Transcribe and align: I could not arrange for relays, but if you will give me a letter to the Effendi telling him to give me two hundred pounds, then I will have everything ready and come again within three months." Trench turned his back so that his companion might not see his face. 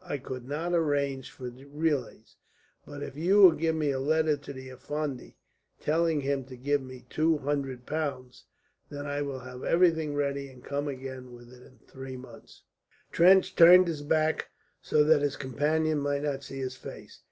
I 0.00 0.18
could 0.18 0.46
not 0.46 0.74
arrange 0.74 1.32
for 1.32 1.50
relays, 1.50 2.36
but 2.86 3.02
if 3.02 3.16
you 3.16 3.38
will 3.42 3.50
give 3.50 3.74
me 3.74 3.90
a 3.90 3.98
letter 3.98 4.36
to 4.36 4.52
the 4.52 4.68
Effendi 4.70 5.34
telling 5.80 6.20
him 6.20 6.44
to 6.44 6.56
give 6.56 6.80
me 6.80 7.04
two 7.10 7.38
hundred 7.38 7.84
pounds, 7.84 8.44
then 8.90 9.06
I 9.06 9.22
will 9.22 9.40
have 9.40 9.64
everything 9.64 10.14
ready 10.14 10.50
and 10.50 10.62
come 10.62 10.86
again 10.86 11.32
within 11.32 11.80
three 11.88 12.16
months." 12.16 12.62
Trench 13.10 13.56
turned 13.56 13.88
his 13.88 14.02
back 14.02 14.50
so 14.80 15.02
that 15.02 15.20
his 15.22 15.34
companion 15.34 15.98
might 15.98 16.22
not 16.22 16.44
see 16.44 16.60
his 16.60 16.76
face. 16.76 17.22